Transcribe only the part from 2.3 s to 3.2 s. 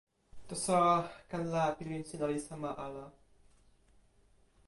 sama ala.